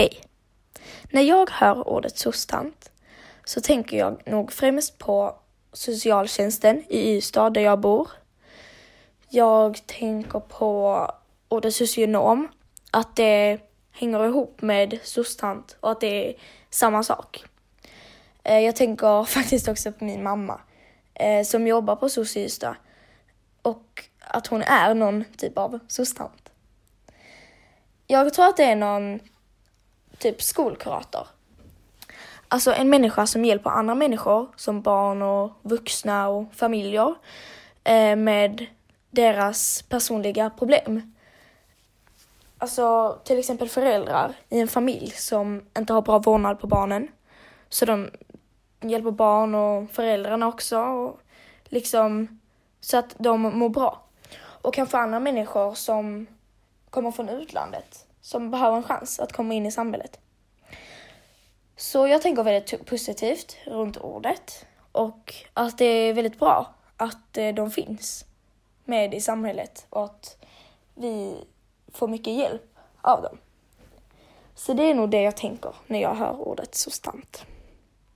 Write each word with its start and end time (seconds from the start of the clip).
Hej! 0.00 0.20
När 1.10 1.22
jag 1.22 1.50
hör 1.50 1.88
ordet 1.88 2.18
sostant 2.18 2.90
så 3.44 3.60
tänker 3.60 3.98
jag 3.98 4.22
nog 4.26 4.52
främst 4.52 4.98
på 4.98 5.36
socialtjänsten 5.72 6.84
i 6.88 7.16
Ystad 7.16 7.50
där 7.50 7.60
jag 7.60 7.80
bor. 7.80 8.10
Jag 9.28 9.86
tänker 9.86 10.40
på 10.40 11.06
ordet 11.48 11.74
socionom, 11.74 12.48
att 12.90 13.16
det 13.16 13.58
hänger 13.90 14.26
ihop 14.26 14.62
med 14.62 14.98
sostant 15.02 15.76
och 15.80 15.90
att 15.90 16.00
det 16.00 16.28
är 16.28 16.34
samma 16.70 17.02
sak. 17.02 17.44
Eh, 18.42 18.58
jag 18.58 18.76
tänker 18.76 19.24
faktiskt 19.34 19.68
också 19.68 19.92
på 19.92 20.04
min 20.04 20.22
mamma 20.22 20.60
eh, 21.14 21.44
som 21.44 21.66
jobbar 21.66 21.96
på 21.96 22.08
SOS 22.08 22.36
i 22.36 22.44
Ystad 22.44 22.76
och 23.62 24.04
att 24.20 24.46
hon 24.46 24.62
är 24.62 24.94
någon 24.94 25.24
typ 25.36 25.58
av 25.58 25.78
sostant. 25.88 26.50
Jag 28.06 28.34
tror 28.34 28.48
att 28.48 28.56
det 28.56 28.64
är 28.64 28.76
någon 28.76 29.20
typ 30.20 30.42
skolkurator. 30.42 31.26
Alltså 32.48 32.72
en 32.72 32.90
människa 32.90 33.26
som 33.26 33.44
hjälper 33.44 33.70
andra 33.70 33.94
människor, 33.94 34.48
som 34.56 34.82
barn 34.82 35.22
och 35.22 35.50
vuxna 35.62 36.28
och 36.28 36.54
familjer, 36.54 37.14
eh, 37.84 38.16
med 38.16 38.66
deras 39.10 39.82
personliga 39.82 40.50
problem. 40.50 41.14
Alltså 42.58 43.18
till 43.24 43.38
exempel 43.38 43.68
föräldrar 43.68 44.34
i 44.48 44.60
en 44.60 44.68
familj 44.68 45.10
som 45.10 45.62
inte 45.78 45.92
har 45.92 46.02
bra 46.02 46.18
vårdnad 46.18 46.60
på 46.60 46.66
barnen. 46.66 47.08
Så 47.68 47.84
de 47.84 48.10
hjälper 48.80 49.10
barn 49.10 49.54
och 49.54 49.90
föräldrarna 49.90 50.48
också, 50.48 50.78
och 50.78 51.20
liksom 51.64 52.40
så 52.80 52.96
att 52.96 53.14
de 53.18 53.40
mår 53.40 53.68
bra. 53.68 54.02
Och 54.40 54.74
kanske 54.74 54.98
andra 54.98 55.20
människor 55.20 55.74
som 55.74 56.26
kommer 56.90 57.10
från 57.10 57.28
utlandet 57.28 58.06
som 58.20 58.50
behöver 58.50 58.76
en 58.76 58.82
chans 58.82 59.20
att 59.20 59.32
komma 59.32 59.54
in 59.54 59.66
i 59.66 59.72
samhället. 59.72 60.20
Så 61.76 62.06
jag 62.06 62.22
tänker 62.22 62.42
väldigt 62.42 62.86
positivt 62.86 63.56
runt 63.66 63.96
ordet 63.96 64.66
och 64.92 65.34
att 65.54 65.78
det 65.78 65.84
är 65.84 66.14
väldigt 66.14 66.38
bra 66.38 66.74
att 66.96 67.38
eh, 67.38 67.54
de 67.54 67.70
finns 67.70 68.24
med 68.84 69.14
i 69.14 69.20
samhället 69.20 69.86
och 69.90 70.04
att 70.04 70.36
vi 70.94 71.34
får 71.92 72.08
mycket 72.08 72.34
hjälp 72.34 72.78
av 73.00 73.22
dem. 73.22 73.38
Så 74.54 74.72
det 74.72 74.82
är 74.82 74.94
nog 74.94 75.10
det 75.10 75.22
jag 75.22 75.36
tänker 75.36 75.74
när 75.86 76.00
jag 76.02 76.14
hör 76.14 76.40
ordet 76.40 76.74
substant. 76.74 77.44